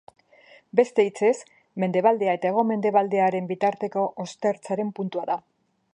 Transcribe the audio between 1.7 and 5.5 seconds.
mendebaldea eta hego-mendebaldearen bitarteko ostertzaren puntua da.